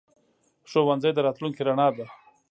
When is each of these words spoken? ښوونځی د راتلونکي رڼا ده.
ښوونځی 0.69 1.11
د 1.13 1.19
راتلونکي 1.27 1.61
رڼا 1.67 1.87
ده. 1.97 2.05